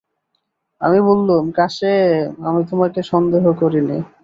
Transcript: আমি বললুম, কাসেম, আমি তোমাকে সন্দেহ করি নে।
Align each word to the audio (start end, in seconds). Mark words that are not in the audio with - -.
আমি 0.81 0.99
বললুম, 1.01 1.43
কাসেম, 1.51 2.27
আমি 2.45 2.61
তোমাকে 2.69 2.99
সন্দেহ 3.03 3.43
করি 3.61 3.81
নে। 3.81 3.97